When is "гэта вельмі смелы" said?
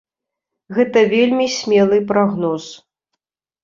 0.77-2.03